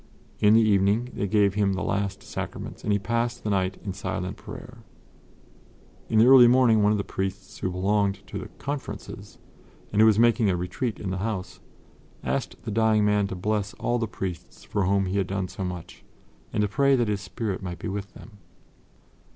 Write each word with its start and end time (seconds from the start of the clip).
In 0.39 0.55
the 0.55 0.61
evening 0.61 1.09
they 1.13 1.27
gave 1.27 1.53
him 1.53 1.73
the 1.73 1.83
Last 1.83 2.23
Sacraments, 2.23 2.83
and 2.83 2.91
he 2.91 2.97
passed 2.97 3.43
the 3.43 3.51
night 3.51 3.77
in 3.85 3.93
silent 3.93 4.35
prayer. 4.35 4.79
In 6.09 6.17
the 6.17 6.25
early 6.25 6.47
morning 6.47 6.81
one 6.81 6.91
of 6.91 6.97
the 6.97 7.03
priests 7.03 7.59
who 7.59 7.69
belonged 7.69 8.25
to 8.25 8.39
the 8.39 8.47
"Conferences," 8.57 9.37
and 9.91 10.01
who 10.01 10.07
was 10.07 10.17
making 10.17 10.49
a 10.49 10.55
retreat 10.57 10.99
in 10.99 11.11
the 11.11 11.19
house, 11.19 11.59
asked 12.23 12.55
the 12.63 12.71
dying 12.71 13.05
man 13.05 13.27
to 13.27 13.35
bless 13.35 13.75
all 13.75 13.99
the 13.99 14.07
priests 14.07 14.63
for 14.63 14.85
whom 14.85 15.05
he 15.05 15.19
had 15.19 15.27
done 15.27 15.47
so 15.47 15.63
much 15.63 16.03
and 16.51 16.61
to 16.61 16.67
pray 16.67 16.95
that 16.95 17.07
his 17.07 17.21
spirit 17.21 17.61
might 17.61 17.77
be 17.77 17.87
with 17.87 18.15
them. 18.15 18.39